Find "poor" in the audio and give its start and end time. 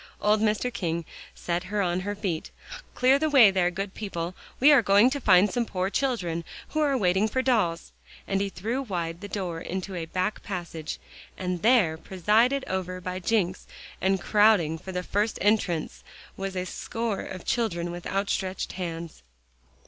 5.63-5.91